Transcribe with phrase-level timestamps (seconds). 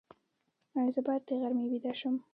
[0.77, 2.15] ایا زه باید د غرمې ویده شم؟